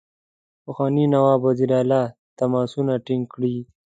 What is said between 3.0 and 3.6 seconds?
ټینګ کړي.